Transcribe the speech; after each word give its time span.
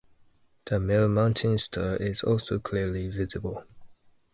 The 0.65 0.79
Mill 0.79 1.07
Mountain 1.09 1.59
Star 1.59 1.95
is 1.97 2.23
also 2.23 2.57
clearly 2.57 3.07
visible. 3.09 3.65